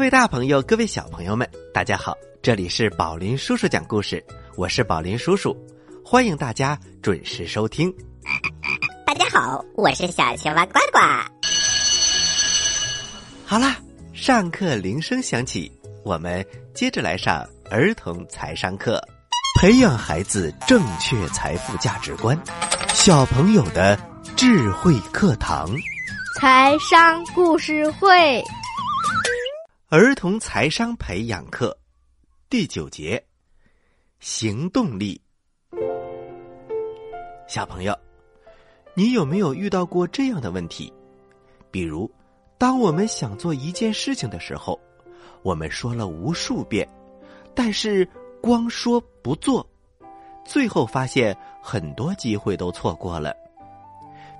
[0.00, 2.16] 各位大朋友，各位小朋友们，大家好！
[2.40, 4.24] 这里是宝林叔叔讲故事，
[4.56, 5.54] 我是宝林叔叔，
[6.02, 7.94] 欢迎大家准时收听。
[9.06, 10.98] 大家好，我是小青蛙呱呱。
[13.44, 13.76] 好啦，
[14.14, 15.70] 上课铃声响起，
[16.02, 18.98] 我们接着来上儿童财商课，
[19.60, 22.34] 培养孩子正确财富价值观，
[22.94, 23.98] 小朋友的
[24.34, 25.68] 智慧课堂，
[26.40, 28.42] 财商故事会。
[29.92, 31.76] 儿童财商培养课
[32.48, 33.20] 第九节：
[34.20, 35.20] 行动力。
[37.48, 37.92] 小朋友，
[38.94, 40.92] 你有没有遇到过这样的问题？
[41.72, 42.08] 比如，
[42.56, 44.78] 当我们想做一件事情的时候，
[45.42, 46.88] 我们说了无数遍，
[47.52, 48.08] 但是
[48.40, 49.68] 光说不做，
[50.44, 53.34] 最后发现很多机会都错过了。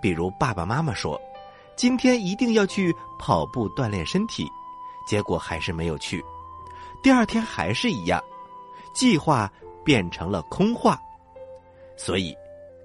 [0.01, 1.21] 比如，爸爸妈妈说
[1.75, 4.47] ：“今天一定要去跑步锻炼身体。”
[5.11, 6.25] 结果还是没有去，
[7.03, 8.23] 第二天还是一样，
[8.95, 9.53] 计划
[9.85, 10.97] 变成了空话。
[11.97, 12.33] 所以，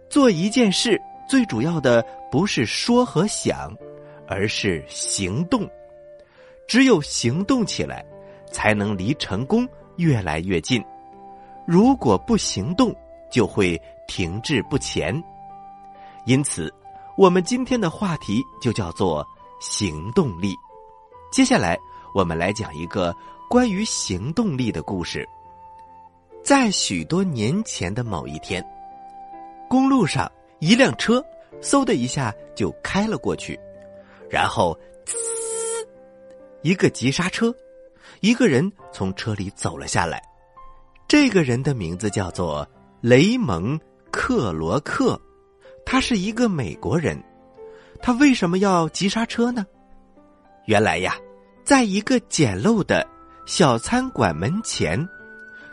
[0.09, 0.99] 做一件事
[1.29, 3.71] 最主要的不是说和想，
[4.27, 5.69] 而是行动。
[6.67, 8.03] 只有行动起来，
[8.51, 10.83] 才能离成功越来越近。
[11.67, 12.91] 如果不行动，
[13.29, 15.23] 就会停滞不前。
[16.25, 16.73] 因此，
[17.17, 19.23] 我们今天的话题就叫做
[19.59, 20.55] 行动力。
[21.31, 21.77] 接下来。
[22.15, 23.13] 我们来讲一个
[23.49, 25.27] 关于行动力的故事。
[26.41, 28.65] 在许多年前的某一天，
[29.69, 31.21] 公路上一辆车
[31.61, 33.59] 嗖的一下就开了过去，
[34.29, 35.13] 然后呲，
[36.61, 37.53] 一个急刹车，
[38.21, 40.23] 一个人从车里走了下来。
[41.09, 42.65] 这个人的名字叫做
[43.01, 43.77] 雷蒙
[44.09, 45.19] 克罗克，
[45.85, 47.21] 他是一个美国人。
[48.01, 49.65] 他为什么要急刹车呢？
[50.65, 51.17] 原来呀。
[51.65, 53.05] 在一个简陋的
[53.47, 55.09] 小餐馆门前，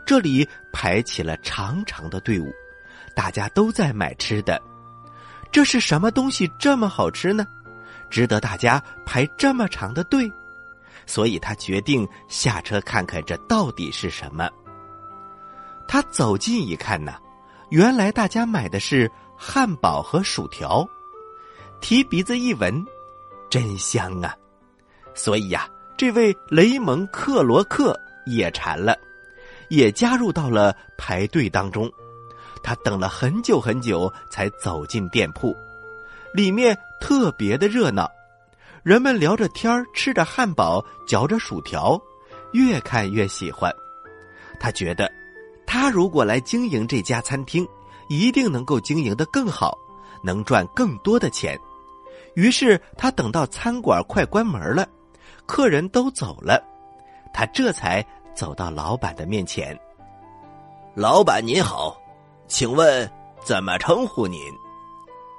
[0.06, 2.50] 这里排起了长长的队伍，
[3.14, 4.60] 大家都在买吃的。
[5.52, 7.46] 这是什么东西这么好吃呢？
[8.08, 10.32] 值得大家排这么长的队？
[11.04, 14.48] 所以他决定下车看看这到底是什么。
[15.86, 17.16] 他走近一看呢，
[17.68, 20.88] 原来大家买的是汉堡和薯条。
[21.82, 22.82] 提鼻子一闻，
[23.50, 24.34] 真香啊！
[25.14, 25.68] 所以呀。
[26.02, 28.98] 这位雷蒙克罗克也馋了，
[29.68, 31.88] 也加入到了排队当中。
[32.60, 35.56] 他等了很久很久，才走进店铺。
[36.34, 38.10] 里面特别的热闹，
[38.82, 41.96] 人们聊着天吃着汉堡，嚼着薯条，
[42.50, 43.72] 越看越喜欢。
[44.58, 45.08] 他觉得，
[45.64, 47.64] 他如果来经营这家餐厅，
[48.08, 49.78] 一定能够经营的更好，
[50.24, 51.56] 能赚更多的钱。
[52.34, 54.84] 于是他等到餐馆快关门了。
[55.46, 56.62] 客人都走了，
[57.32, 58.04] 他这才
[58.34, 59.78] 走到老板的面前。
[60.94, 61.96] 老板您好，
[62.46, 63.10] 请问
[63.44, 64.40] 怎么称呼您？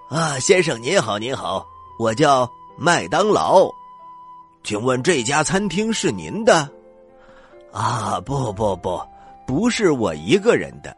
[0.10, 1.66] 啊，先生您好您好，
[1.98, 3.70] 我叫麦当劳，
[4.64, 6.70] 请问这家餐厅是您的？
[7.72, 9.02] 啊，不不不，
[9.48, 10.96] 不是我一个人的，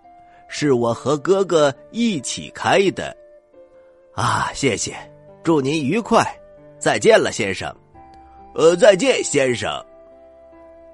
[0.50, 3.16] 是我和哥哥一起开的。
[4.13, 4.96] 啊，谢谢，
[5.44, 6.25] 祝您愉快，
[6.80, 7.74] 再见了，先生。
[8.56, 9.69] 呃，再见，先生。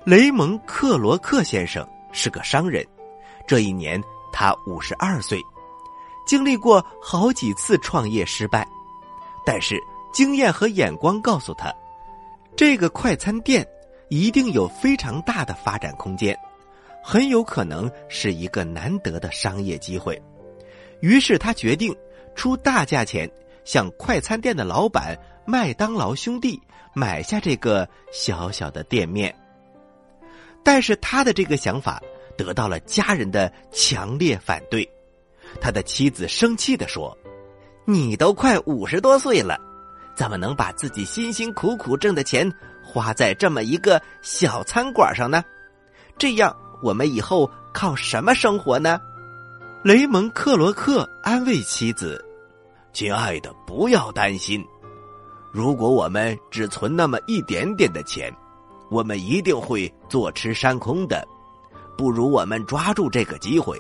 [0.04, 2.84] 雷蒙克罗克先生是个商人，
[3.46, 4.02] 这一年
[4.34, 5.40] 他五十二岁，
[6.26, 8.68] 经历过好几次创业失败，
[9.46, 9.80] 但是
[10.12, 11.72] 经验和眼光告诉他，
[12.56, 13.64] 这个快餐店
[14.10, 16.36] 一定有非常大的发展空间，
[17.04, 20.20] 很有可能是一个难得的商业机会。
[21.00, 21.96] 于是他决定
[22.34, 23.30] 出大价钱
[23.64, 25.16] 向快餐店的老板
[25.46, 26.60] 麦当劳兄弟。
[26.94, 29.34] 买下这个小小的店面，
[30.64, 32.02] 但是他的这个想法
[32.38, 34.90] 得到了家人的强烈反对。
[35.60, 37.18] 他的妻子生气的说
[37.86, 39.60] ：“你都快五十多岁了，
[40.16, 42.52] 怎么能把自己辛辛苦苦挣的钱
[42.84, 45.44] 花在这么一个小餐馆上呢？
[46.18, 49.00] 这样我们以后靠什么生活呢？”
[49.84, 52.24] 雷蒙克罗克安慰妻子
[52.94, 54.64] ：“亲爱的，不要担心。”
[55.52, 58.34] 如果我们只存那么一点点的钱，
[58.90, 61.28] 我们一定会坐吃山空的。
[61.98, 63.78] 不如我们抓住这个机会，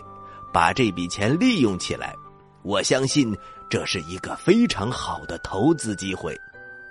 [0.51, 2.13] 把这笔钱利用起来。
[2.61, 3.35] 我相信
[3.69, 6.37] 这是一个非常好的投资机会，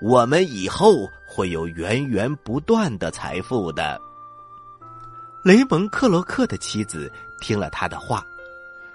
[0.02, 4.00] 我们以后会有源源不断的财富的。
[5.44, 8.26] 雷蒙克罗克的妻子听了他的话，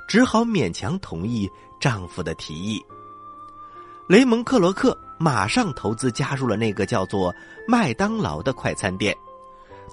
[0.07, 1.47] 只好勉强同意
[1.79, 2.83] 丈夫的提议。
[4.09, 4.97] 雷蒙克罗克。
[5.17, 7.33] 马上投资加入了那个叫做
[7.67, 9.15] 麦当劳的快餐店，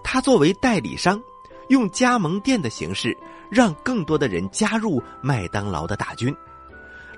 [0.02, 1.20] 他作为代理商，
[1.68, 3.16] 用加盟店的形式，
[3.50, 6.34] 让更多的人加入麦当劳的大军。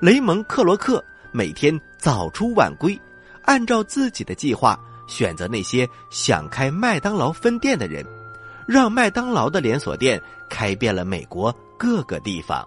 [0.00, 1.02] 雷蒙·克罗克
[1.32, 3.00] 每天早出晚归，
[3.44, 8.04] 按照自己的计划选择那些想开麦当劳分店的人，
[8.66, 12.66] 让麦当劳的连锁店开遍了美国各个地方。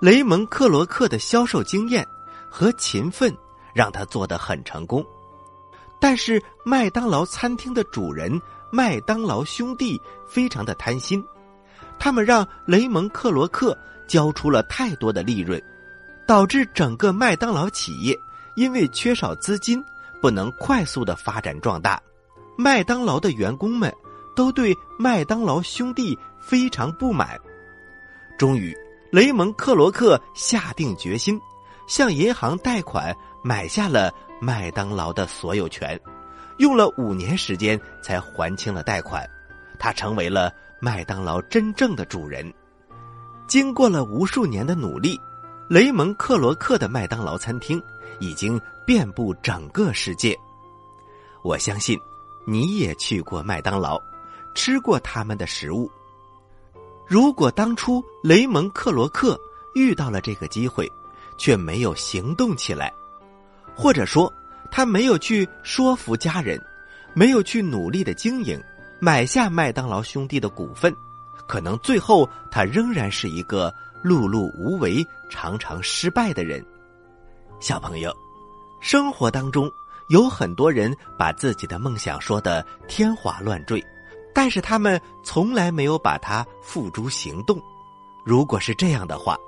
[0.00, 2.06] 雷蒙·克罗克的销售经验
[2.50, 3.34] 和勤奋
[3.74, 5.04] 让他做得很成功，
[6.00, 8.40] 但是麦当劳餐厅的主人
[8.70, 11.22] 麦当劳兄弟非常的贪心，
[11.98, 13.76] 他们让雷蒙·克罗克
[14.06, 15.62] 交出了太多的利润。
[16.26, 18.18] 导致整个麦当劳企业
[18.56, 19.84] 因为缺少资金，
[20.22, 22.00] 不能快速的发展壮大。
[22.56, 23.94] 麦当劳的员工们
[24.34, 27.38] 都对麦当劳兄弟非常不满。
[28.38, 28.74] 终于，
[29.12, 31.38] 雷蒙·克罗克下定决心，
[31.86, 36.00] 向银行贷款买下了麦当劳的所有权，
[36.56, 39.28] 用了五年时间才还清了贷款。
[39.78, 42.52] 他成为了麦当劳真正的主人。
[43.46, 45.20] 经过了无数年的努力。
[45.66, 47.82] 雷蒙·克罗克的麦当劳餐厅
[48.20, 50.38] 已经遍布整个世界。
[51.42, 51.98] 我相信
[52.46, 53.98] 你也去过麦当劳，
[54.54, 55.90] 吃过他们的食物。
[57.06, 59.40] 如果当初雷蒙·克罗克
[59.74, 60.86] 遇到了这个机会，
[61.38, 62.92] 却没有行动起来，
[63.74, 64.32] 或者说
[64.70, 66.60] 他没有去说服家人，
[67.12, 68.62] 没有去努力的经营，
[69.00, 70.94] 买下麦当劳兄弟的股份，
[71.46, 73.74] 可能最后他仍然是一个。
[74.04, 76.62] 碌碌无为、常常失败的人，
[77.58, 78.14] 小朋友，
[78.78, 79.66] 生活当中
[80.08, 83.82] 有很多人把自己的梦想说的天花乱坠，
[84.34, 87.58] 但是他们从来没有把它付诸行动。
[88.26, 89.38] 如果是这样的话，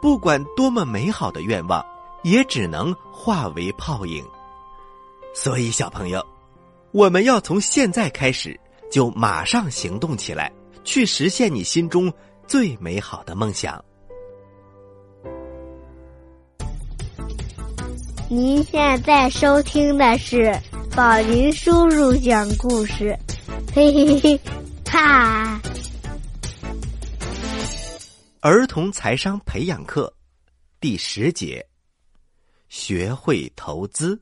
[0.00, 1.84] 不管多么美好的愿望，
[2.22, 4.24] 也只能化为泡影。
[5.34, 6.24] 所以，小朋友，
[6.92, 8.58] 我们要从现在开始
[8.90, 10.52] 就马上行动起来，
[10.84, 12.12] 去实现你心中
[12.46, 13.82] 最美好的梦想。
[18.28, 20.56] 您现在收听的是
[20.94, 23.18] 宝林叔叔讲故事，
[23.74, 24.40] 嘿嘿嘿，
[24.84, 25.60] 哈！
[28.40, 30.12] 儿童财商培养课
[30.80, 31.64] 第十节：
[32.70, 34.16] 学会投资。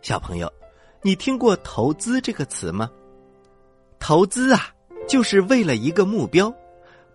[0.00, 0.50] 小朋友，
[1.02, 2.90] 你听过“投资”这个词吗？
[3.98, 4.60] 投资啊，
[5.06, 6.50] 就是为了一个目标，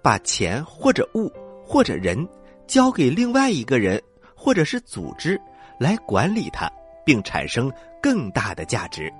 [0.03, 1.33] 把钱或者物
[1.65, 2.29] 或者人
[2.67, 3.99] 交给另外一个人。
[4.41, 5.37] 或者是组织
[5.77, 6.71] 来管理它，
[7.05, 7.69] 并产生
[8.01, 9.13] 更大的价值，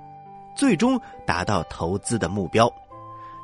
[0.56, 2.72] 最终达到投资的目标。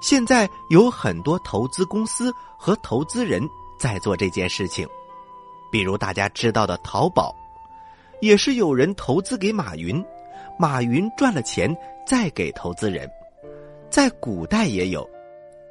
[0.00, 3.46] 现在有很多投资公司和投资人
[3.78, 4.88] 在做这件事情，
[5.70, 7.34] 比如大家知道的淘宝，
[8.20, 10.04] 也是有人投资给马云，
[10.58, 13.10] 马云赚了钱再给投资人。
[13.90, 15.08] 在古代也有，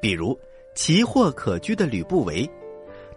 [0.01, 0.37] 比如
[0.75, 2.49] 奇货可居的吕不韦，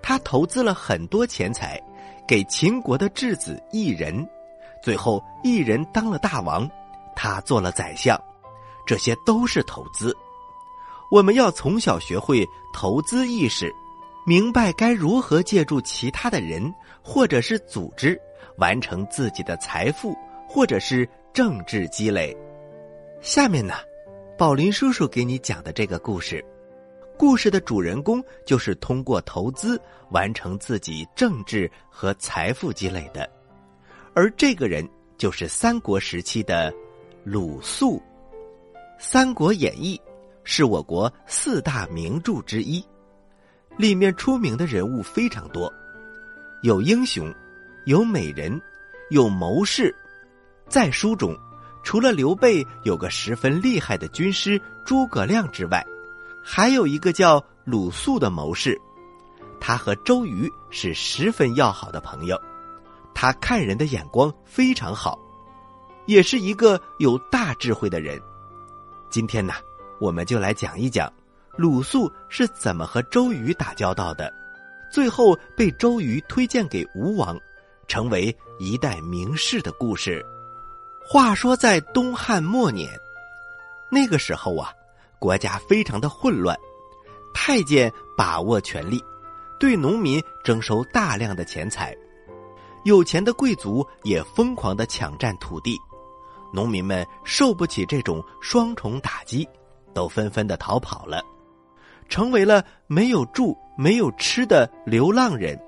[0.02, 1.80] 他投资了很多钱财。
[2.26, 4.28] 给秦国的质子异人，
[4.82, 6.68] 最后异人当了大王，
[7.16, 8.20] 他做了宰相，
[8.87, 10.14] 这些都是投资。
[11.11, 13.75] 我们要从小学会投资意识，
[14.28, 16.62] 明白该如何借助其他的人
[17.02, 18.20] 或者是组织
[18.58, 20.14] 完成自己的财富
[20.47, 22.37] 或者是政治积累。
[23.23, 23.76] 下面呢，
[24.37, 26.44] 宝林叔叔给你讲的这个故事。
[27.16, 29.80] 故事的主人公就是通过投资
[30.11, 33.26] 完成自己政治和财富积累的，
[34.14, 36.70] 而这个人就是三国时期的
[37.25, 37.97] 鲁肃。
[38.99, 39.97] 《三国演义》
[40.44, 42.85] 是我国四大名著之一，
[43.78, 45.73] 里面出名的人物非常多，
[46.62, 47.32] 有英雄，
[47.85, 48.61] 有美人，
[49.11, 49.94] 有谋士。
[50.68, 51.35] 在书中，
[51.85, 55.87] 除了刘备有个十分厉害的军师诸葛亮之外，
[56.42, 58.76] 还有一个叫鲁肃的谋士，
[59.61, 62.37] 他和周瑜是十分要好的朋友，
[63.14, 65.16] 他看人的眼光非常好，
[66.06, 68.20] 也是一个有大智慧的人。
[69.08, 69.54] 今天呢，
[70.00, 71.11] 我们就来讲一讲
[71.58, 74.32] 鲁肃是怎么和周瑜打交道的，
[74.92, 77.36] 最后被周瑜推荐给吴王，
[77.88, 80.24] 成为一代名士的故事。
[81.04, 82.88] 话说在东汉末年，
[83.90, 84.72] 那个时候啊。
[85.20, 86.56] 国家非常的混乱，
[87.34, 89.02] 太监把握权力，
[89.58, 91.92] 对农民征收大量的钱财，
[92.84, 95.76] 有钱的贵族也疯狂的抢占土地，
[96.54, 99.44] 农民们受不起这种双重打击，
[99.92, 101.20] 都纷纷的逃跑了，
[102.08, 105.58] 成为了没有住、没有吃的流浪人，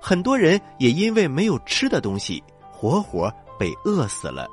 [0.00, 4.48] 很多人也因为没有吃的东西，活活被饿死了。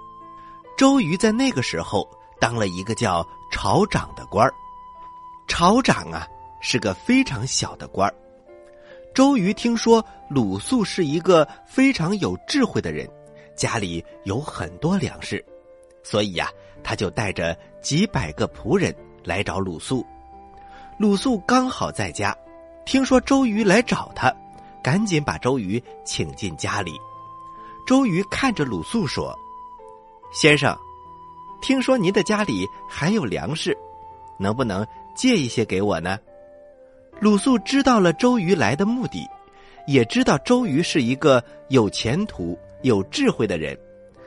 [0.78, 2.08] 周瑜在那个时候。
[2.40, 4.54] 当了一个叫朝长的官儿。
[5.48, 6.28] 朝长啊，
[6.62, 8.14] 是个非常小的官儿。
[9.12, 13.10] 周瑜听说鲁肃是一个非常有智慧的人，
[13.56, 15.44] 家里有很多粮食，
[16.04, 16.48] 所以呀，
[16.84, 20.06] 他就带着几百个仆人来找鲁肃。
[20.98, 22.36] 鲁肃刚好在家，
[22.84, 24.34] 听说周瑜来找他，
[24.84, 27.00] 赶紧把周瑜请进家里。
[27.86, 29.38] 周瑜看着鲁肃说
[30.34, 30.76] ：“先生，
[31.62, 33.78] 听说您的家里还有粮食，
[34.40, 34.84] 能不能
[35.16, 36.18] 借一些给我呢？”
[37.22, 39.24] 鲁肃知道了周瑜来的目的，
[39.86, 43.78] 也知道周瑜是一个有前途、有智慧的人，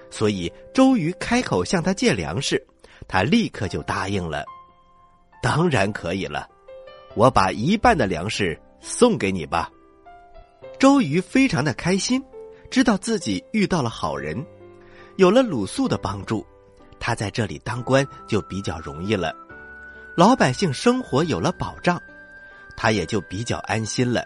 [0.08, 2.64] 所以周瑜开口向他借粮食，
[3.08, 4.44] 他立刻就答应了。
[5.42, 6.46] 当然可以了，
[7.14, 9.70] 我把一半的粮食送给你吧。
[10.78, 12.22] 周瑜非常的开心，
[12.70, 14.44] 知道自己遇到了好人，
[15.16, 16.46] 有了鲁肃的帮助，
[16.98, 19.34] 他在这里当官就比较容易了，
[20.16, 22.00] 老百姓生活有了保障。
[22.76, 24.24] 他也就比较安心了。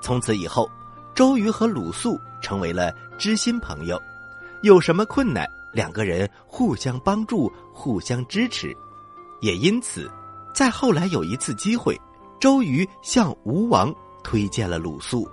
[0.00, 0.68] 从此以后，
[1.14, 4.00] 周瑜和鲁肃成为了知心朋友，
[4.62, 8.76] 有什么困难，两个人互相帮助，互相支持。
[9.40, 10.10] 也因此，
[10.52, 11.98] 在后来有一次机会，
[12.38, 15.28] 周瑜向吴王推荐了鲁肃。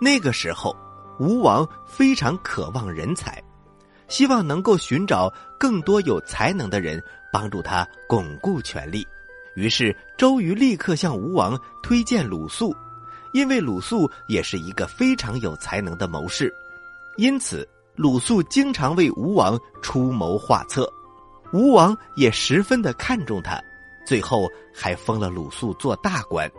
[0.00, 0.76] 那个时候，
[1.18, 3.42] 吴王非常渴望人才，
[4.06, 9.06] 希望能够寻找更多有才能的人，帮助他巩固权力。
[9.56, 12.74] 于是，周瑜立刻向吴王推荐鲁肃，
[13.32, 16.54] 因为鲁肃也是一个非常有才能的谋士，
[17.16, 20.88] 因此鲁肃经常为吴王出谋划策，
[21.52, 23.60] 吴王也十分的看重他，
[24.08, 26.50] 最后还封了鲁肃做大官。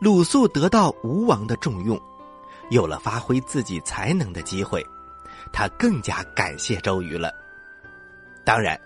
[0.00, 2.00] 鲁肃得到吴王的重用，
[2.70, 4.82] 有了发挥自己才能的机会，
[5.52, 7.30] 他更加感谢周瑜了。
[8.42, 8.80] 当然。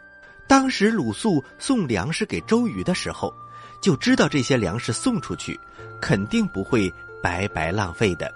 [0.49, 3.35] 当时鲁肃送粮食给周瑜的时候，
[3.81, 5.59] 就知道这些粮食送出去，
[6.00, 8.33] 肯定不会白白浪费的，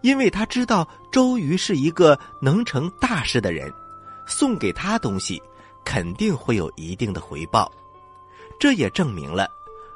[0.00, 3.72] 因为他知道周瑜是一个能成大事的人，
[4.26, 5.42] 送给他东西，
[5.84, 7.68] 肯定会有一定的回报。
[8.64, 9.46] 这也证明了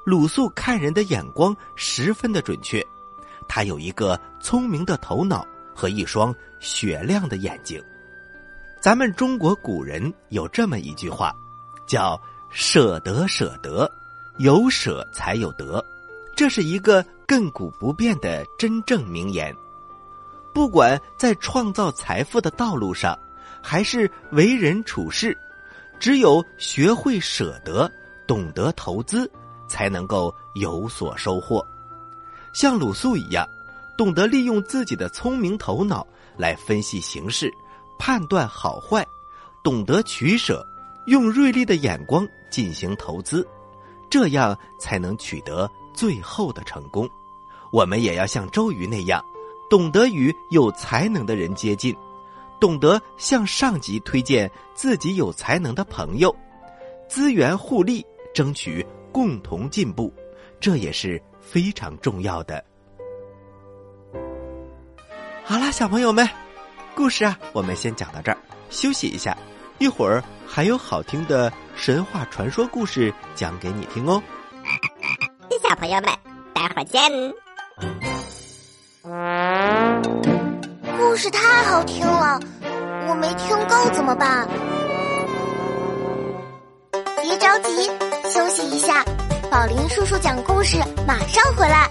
[0.05, 2.87] 鲁肃看人的眼光十分的准确，
[3.49, 5.43] 他有一个聪明的头脑
[5.75, 7.83] 和一双雪亮的眼睛。
[8.79, 11.35] 咱们中国古人有这么一句话，
[11.87, 12.21] 叫
[12.53, 13.91] “舍得舍得，
[14.37, 15.83] 有舍才有得”，
[16.37, 19.57] 这是一个亘古不变的真正名言。
[20.53, 23.19] 不管在创造财富的道路上，
[23.63, 25.35] 还是为人处事，
[25.99, 27.91] 只有学会舍得，
[28.29, 29.29] 懂得投资，
[29.67, 31.67] 才能够有所收获。
[32.53, 33.49] 像鲁肃一样，
[33.97, 36.07] 懂得利用自己的聪明头脑
[36.37, 37.53] 来分析形势。
[37.99, 39.05] 判断好坏，
[39.65, 40.65] 懂得取舍，
[41.07, 43.45] 用锐利的眼光进行投资，
[44.09, 47.09] 这样才能取得最后的成功。
[47.73, 49.21] 我们也要像周瑜那样，
[49.69, 51.93] 懂得与有才能的人接近，
[52.61, 56.35] 懂得向上级推荐自己有才能的朋友，
[57.09, 58.07] 资源互利，
[58.39, 60.15] 争取共同进步，
[60.61, 62.65] 这也是非常重要的。
[65.43, 66.25] 好啦，小朋友们。
[66.95, 68.39] 故事啊，我们先讲到这儿，
[68.71, 69.37] 休息一下，
[69.79, 74.23] 一会儿还有好听的神话传说故事讲给你听哦。
[75.61, 76.13] 小朋友们，
[76.55, 77.11] 待会儿见。
[80.97, 82.39] 故事太好听了，
[83.09, 84.49] 我没听够怎么办？
[87.21, 87.91] 别着急，
[88.29, 89.03] 休息一下，
[89.51, 91.89] 宝林叔叔讲故事马上回来。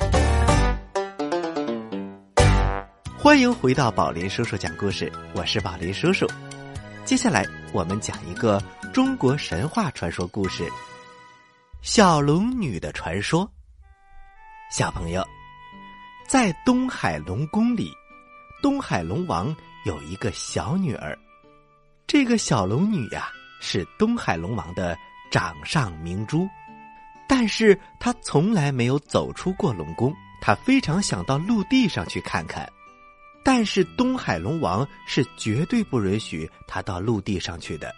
[3.17, 6.27] 欢迎回到宝林叔叔讲故事，我是宝林叔叔。
[7.05, 8.61] 接下来我们讲一个
[8.93, 10.63] 中国神话传说故事——
[11.81, 13.49] 小龙女的传说。
[14.71, 15.27] 小朋友，
[16.27, 17.91] 在东海龙宫里，
[18.61, 21.17] 东海龙王有一个小女儿。
[22.05, 24.95] 这个小龙女呀，是东海龙王的
[25.29, 26.47] 掌上明珠，
[27.27, 30.13] 但是他从来没有走出过龙宫。
[30.39, 32.67] 他非常想到陆地上去看看。
[33.43, 37.93] 但是东海龙王是绝对不允许他到陆地上去的。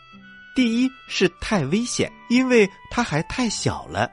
[0.56, 4.08] 第一是太危险，因为他还太小了；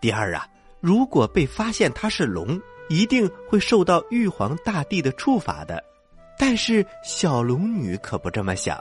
[0.00, 0.46] 第二啊，
[0.80, 5.82] 如果被发现他是龙，一定会受到玉皇大帝的处罚的。
[6.38, 8.78] 但是小龙女可不这么想，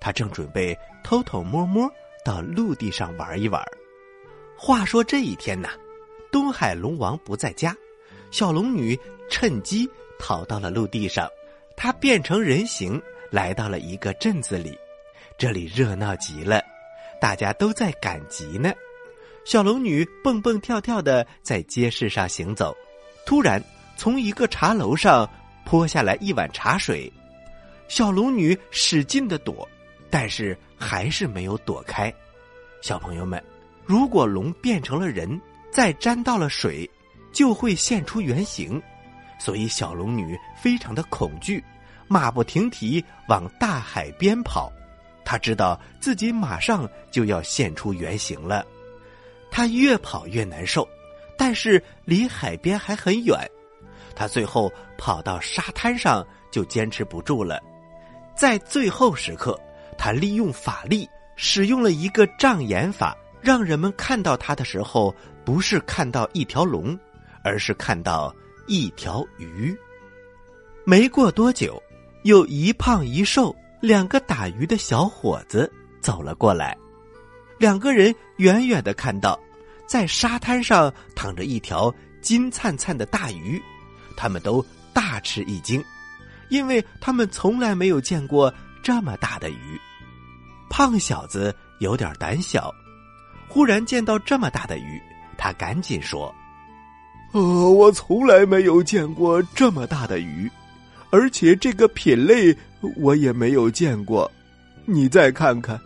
[0.00, 1.90] 她正准备偷偷摸摸
[2.24, 3.62] 到陆地上玩一玩。
[4.56, 5.70] 话说这一天呐，
[6.30, 7.76] 东海龙王不在家，
[8.30, 8.98] 小龙女
[9.28, 9.88] 趁机。
[10.24, 11.28] 逃到了陆地上，
[11.76, 14.78] 她变成人形，来到了一个镇子里。
[15.36, 16.62] 这里热闹极了，
[17.20, 18.72] 大家都在赶集呢。
[19.44, 22.72] 小龙女蹦蹦跳跳的在街市上行走，
[23.26, 23.60] 突然
[23.96, 25.28] 从一个茶楼上
[25.64, 27.12] 泼下来一碗茶水，
[27.88, 29.68] 小龙女使劲的躲，
[30.12, 32.12] 但是还是没有躲开。
[32.82, 33.42] 小朋友们，
[33.86, 35.40] 如果龙变成了人，
[35.72, 36.88] 再沾到了水，
[37.32, 38.80] 就会现出原形，
[39.38, 41.64] 所以小龙女非常的恐惧，
[42.08, 44.70] 马不停蹄往大海边跑。
[45.24, 48.66] 她知道自己马上就要现出原形了。
[49.50, 50.86] 他越跑越难受，
[51.38, 53.38] 但是离海边还很远。
[54.14, 57.62] 他最后跑到沙滩上，就坚持不住了。
[58.36, 59.58] 在最后时刻，
[59.96, 66.98] 他利用法力，使用了一个障眼法，让人们看到他的时候，不是看到一条龙，
[67.42, 68.34] 而是看到
[68.66, 69.76] 一条鱼。
[70.84, 71.80] 没过多久，
[72.24, 75.70] 有一胖一瘦两个打鱼的小伙子
[76.00, 76.76] 走了过来。
[77.58, 79.38] 两个人远远的看到，
[79.86, 83.62] 在沙滩上躺着一条金灿灿的大鱼，
[84.16, 85.84] 他们都大吃一惊，
[86.48, 88.52] 因为他们从来没有见过
[88.82, 89.80] 这么大的鱼。
[90.68, 92.74] 胖小子有点胆小，
[93.48, 95.00] 忽然见到这么大的鱼，
[95.36, 96.34] 他赶紧说
[97.32, 100.50] ：“呃，我从来没有见过这么大的鱼，
[101.10, 102.56] 而且这个品类
[102.96, 104.30] 我也没有见过。
[104.84, 105.80] 你再看看。”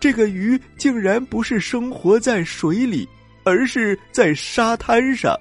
[0.00, 3.08] 这个鱼竟然不是生活在水里，
[3.42, 5.34] 而是在沙滩上，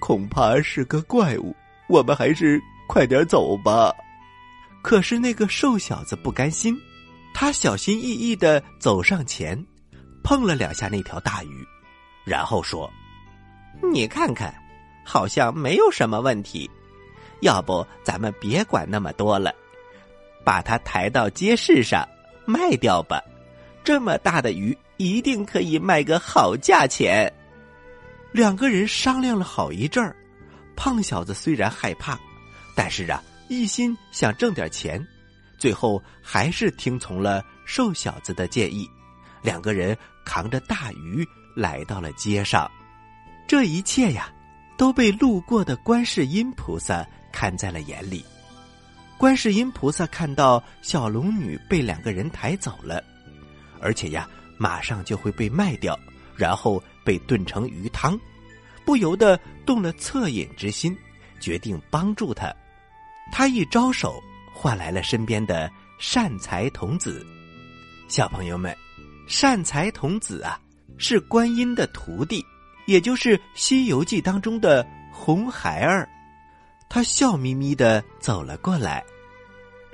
[0.00, 1.56] 恐怕是个怪物。
[1.88, 3.90] 我们还是快点走吧。
[4.86, 6.80] 可是那个瘦小子不甘心，
[7.34, 9.60] 他小心翼翼的走上前，
[10.22, 11.66] 碰了两下那条大鱼，
[12.24, 12.88] 然后说
[13.92, 14.54] ：“你看看，
[15.04, 16.70] 好像没有什么问题。
[17.40, 19.52] 要不咱们别管那么多了，
[20.44, 22.08] 把它抬到街市上
[22.44, 23.20] 卖掉吧。”
[23.82, 27.28] 这么大的鱼，一定可以卖个好价钱。
[28.30, 30.14] 两个人商量了好一阵儿，
[30.76, 32.16] 胖小子虽然害怕，
[32.76, 35.04] 但是啊，一心想挣点钱，
[35.56, 38.88] 最后还是听从了瘦小子的建议。
[39.42, 42.70] 两个人扛着大鱼来到了街上，
[43.46, 44.32] 这一切呀，
[44.76, 48.24] 都被路过的观世音菩萨看在了眼里。
[49.16, 53.02] 观世音菩萨看到小龙女被两个人抬走了。
[53.80, 54.28] 而且呀，
[54.58, 55.98] 马上就会被卖掉，
[56.34, 58.18] 然后被炖成鱼汤，
[58.84, 60.96] 不由得动了恻隐之心，
[61.38, 62.52] 决定帮助他。
[63.32, 67.26] 他一招手，换来了身边的善财童子。
[68.08, 68.76] 小朋友们，
[69.26, 70.60] 善财童子啊，
[70.96, 72.44] 是观音的徒弟，
[72.86, 76.08] 也就是《西游记》当中的红孩儿。
[76.88, 79.04] 他笑眯眯的走了过来：“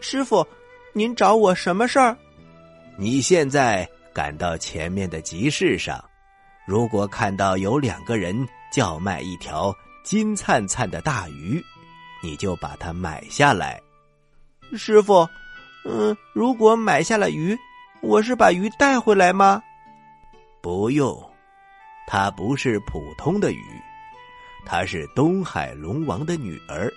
[0.01, 0.47] 师傅，
[0.93, 2.17] 您找我什么事儿？”
[2.99, 6.05] 你现在赶到前面的集市上，
[6.67, 11.65] 如果看到有两个人叫卖一条金灿灿的大鱼，
[12.23, 13.81] 你就把它买下来。
[14.75, 15.29] 师傅，
[15.85, 17.59] 嗯，如果买下了鱼，
[18.01, 19.63] 我是把鱼带回来吗？
[20.63, 21.21] 不用，
[22.07, 23.63] 它不是普通的鱼，
[24.65, 26.93] 它是东海龙王的女儿。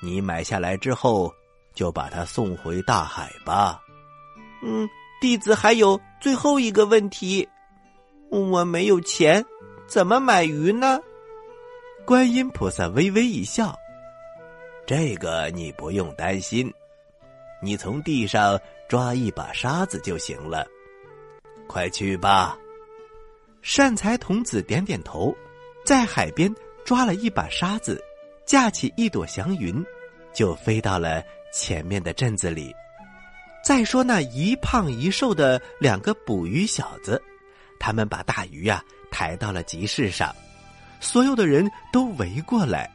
[0.00, 1.32] 你买下来之后，
[1.72, 3.80] 就把它送回大海吧。
[4.62, 4.88] 嗯，
[5.20, 7.48] 弟子还有最后一个问题，
[8.30, 9.44] 我没有钱，
[9.86, 11.00] 怎么买鱼呢？
[12.04, 13.74] 观音菩萨微微一笑
[14.86, 16.72] ：“这个你不用担心，
[17.62, 20.66] 你从地上抓一把沙子就行了。
[21.66, 22.58] 快去吧。”
[23.62, 25.34] 善财童子点点头，
[25.86, 27.98] 在海边抓了一把沙子，
[28.44, 29.82] 架起一朵祥云，
[30.34, 32.74] 就飞到了前面的镇子里。
[33.64, 37.22] 再说那一胖一瘦的两个捕鱼小子，
[37.80, 40.30] 他们把大鱼呀抬到了集市上，
[41.00, 42.90] 所有的人都围过来。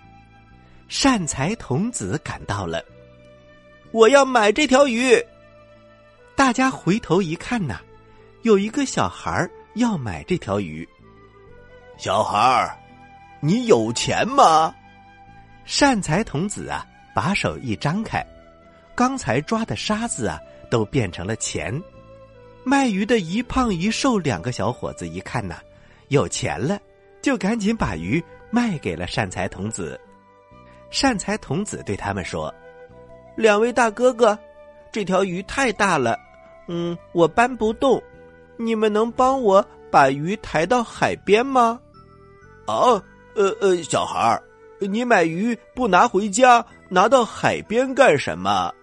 [0.89, 2.83] 善财童子赶到了，
[3.91, 5.23] 我要买这条鱼。
[6.35, 7.79] 大家回头一看呐，
[8.41, 10.87] 有一个小孩要买这条鱼。
[11.95, 12.75] 小孩儿，
[13.39, 14.73] 你有钱吗？
[15.63, 18.25] 善财童子啊，把手一张开，
[18.95, 20.39] 刚才抓的沙子啊。
[20.71, 21.81] 都变成了钱，
[22.63, 25.55] 卖鱼的一胖一瘦两个小伙子一看呐，
[26.09, 26.79] 有钱了，
[27.23, 29.99] 就赶紧把鱼卖给了善财童子。
[30.89, 32.53] 善财童子对他们说
[33.35, 34.37] ：“两位大哥哥，
[34.91, 36.17] 这条鱼太大了，
[36.67, 38.01] 嗯，我搬不动，
[38.57, 41.79] 你们能帮我把鱼抬到海边吗？”
[42.67, 43.01] 啊，
[43.35, 44.43] 呃呃，小孩儿，
[44.79, 48.73] 你买鱼不拿回家，拿到海边干什么？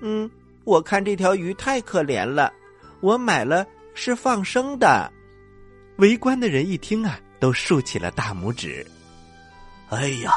[0.00, 0.30] 嗯。
[0.64, 2.52] 我看这条鱼太可怜了，
[3.00, 5.10] 我买了是放生的。
[5.96, 8.86] 围观的人一听啊，都竖起了大拇指。
[9.88, 10.30] 哎呀，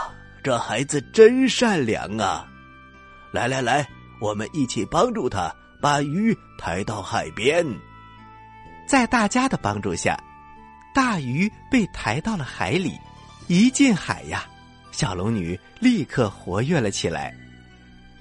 [0.44, 2.46] 这孩子真善良啊！
[3.32, 3.88] 来来来，
[4.20, 5.50] 我们一起帮助他
[5.82, 7.66] 把鱼抬到海边。
[8.86, 10.22] 在大家的帮助下，
[10.94, 13.00] 大鱼被抬到了海里。
[13.48, 14.46] 一进海呀，
[14.92, 17.34] 小龙女立刻活跃了起来。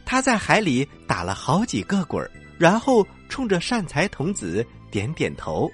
[0.04, 5.68] 她在海里打了好几个滚儿，然后冲着善财童子点点头，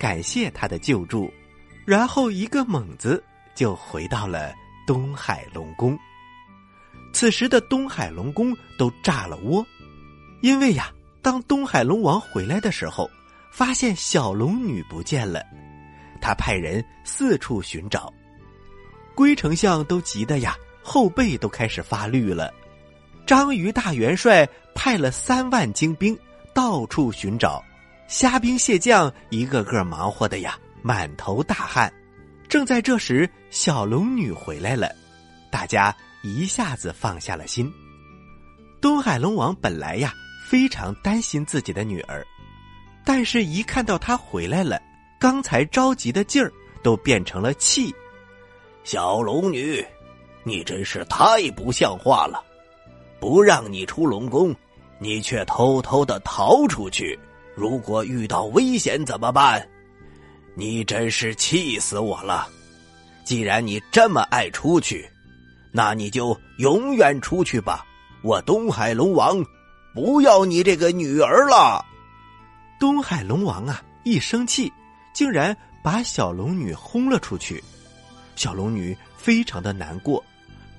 [0.00, 1.32] 感谢他的救助，
[1.84, 3.22] 然后一个猛子
[3.54, 4.52] 就回到了
[4.86, 5.98] 东海龙宫。
[7.12, 9.66] 此时的东海龙宫都炸了窝，
[10.42, 13.10] 因为呀，当东海龙王回来的时候，
[13.50, 15.42] 发现小龙女不见了，
[16.20, 18.12] 他派人四处寻找。
[19.14, 22.52] 龟丞相都急得呀，后背都开始发绿了。
[23.24, 26.16] 章鱼大元帅派了三万精兵
[26.54, 27.64] 到处寻找，
[28.08, 31.90] 虾兵蟹将一个个忙活的呀，满头大汗。
[32.48, 34.90] 正在这时，小龙女回来了，
[35.50, 37.72] 大家一下子放下了心。
[38.80, 40.12] 东海龙王本来呀
[40.48, 42.24] 非常担心自己的女儿，
[43.04, 44.80] 但是一看到她回来了，
[45.18, 47.94] 刚才着急的劲儿都变成了气。
[48.84, 49.84] 小龙女，
[50.44, 52.42] 你真是太不像话了！
[53.18, 54.54] 不让你出龙宫，
[55.00, 57.18] 你却偷偷的逃出去。
[57.56, 59.66] 如果遇到危险怎么办？
[60.58, 62.48] 你真是气死我了！
[63.24, 65.06] 既然你这么爱出去，
[65.70, 67.84] 那你就永远出去吧。
[68.22, 69.44] 我东海龙王
[69.94, 71.84] 不要你这个女儿了。
[72.80, 74.72] 东海龙王啊，一生气，
[75.12, 77.62] 竟然把小龙女轰了出去。
[78.34, 80.24] 小龙女非常的难过，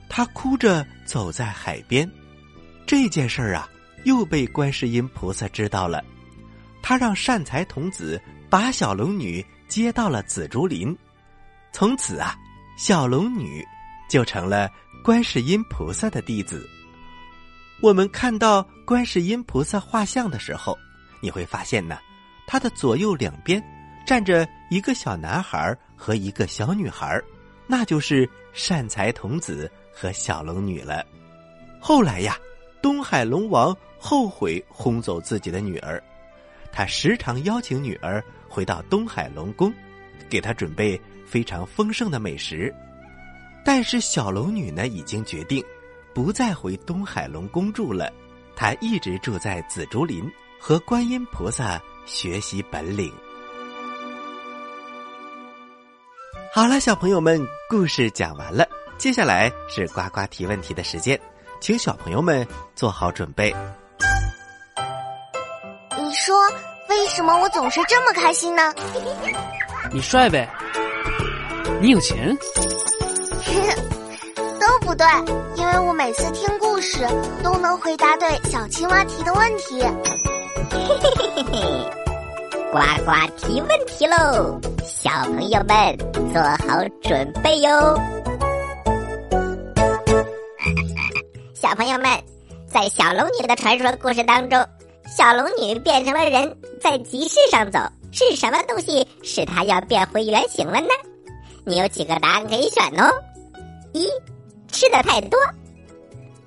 [0.10, 2.10] 她哭着走在海边。
[2.88, 3.70] 这件事儿啊，
[4.06, 6.04] 又被观世音菩萨知道了。
[6.82, 10.96] 他让善财童子把小龙女接到了紫竹林。
[11.72, 12.36] 从此啊，
[12.78, 13.66] 小龙女
[14.10, 14.70] 就成了
[15.04, 16.68] 观世音菩萨的弟子。
[17.82, 20.78] 我们看到观世音菩萨画像的时候，
[21.22, 22.00] 你会发现呢，
[22.48, 23.64] 他的左右两边
[24.06, 27.22] 站着一个小男孩和一个小女孩。
[27.70, 31.06] 那就是善财童子和小龙女了。
[31.82, 32.38] 后来呀，
[32.82, 36.02] 东海龙王后悔轰走自己的女儿，
[36.72, 38.24] 他时常邀请女儿
[38.58, 39.72] 回到东海龙宫，
[40.28, 42.74] 给他准备非常丰盛的美食。
[43.64, 45.64] 但是小龙女呢，已经决定
[46.12, 48.12] 不再回东海龙宫住了，
[48.56, 50.28] 她一直住在紫竹林，
[50.60, 53.14] 和观音菩萨学习本领。
[56.52, 57.40] 好了，小朋友们，
[57.70, 58.68] 故事讲完了。
[58.98, 61.22] 接下来是呱呱提问题的时间，
[61.62, 62.44] 请小朋友们
[62.74, 63.56] 做好准备。
[65.96, 66.36] 你说
[66.90, 68.74] 为什么我总是这么开心呢？
[69.92, 70.48] 你帅呗？
[71.82, 72.38] 你有钱？
[74.60, 75.06] 都不对，
[75.56, 77.06] 因为我每次听故事
[77.44, 79.82] 都能回答对小青蛙提的问题。
[80.70, 81.62] 嘿嘿嘿嘿，
[82.72, 84.60] 呱呱提问题喽！
[84.86, 85.98] 小朋友们
[86.34, 88.00] 做好准备哟！
[91.54, 92.10] 小朋友们，
[92.68, 94.60] 在小龙女的传说故事当中，
[95.08, 97.80] 小龙女变成了人，在集市上走，
[98.12, 100.90] 是什么东西使她要变回原形了呢？
[101.66, 103.10] 你有几个答案可以选哦：
[103.94, 104.08] 一，
[104.72, 105.38] 吃的太多；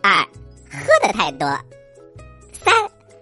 [0.03, 0.25] 二，
[0.71, 1.49] 喝的太多；
[2.53, 2.75] 三，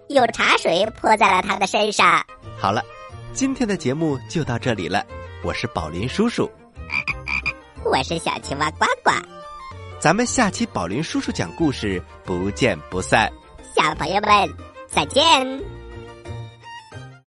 [0.09, 2.25] 有茶水泼在了她的身上。
[2.57, 2.83] 好了。
[3.31, 5.05] 今天的节目就到这里了，
[5.43, 6.49] 我是宝林叔叔，
[7.85, 9.11] 我是小青蛙呱呱，
[9.99, 13.31] 咱们下期宝林叔叔讲故事不见不散，
[13.77, 14.49] 小朋友们
[14.89, 15.78] 再见。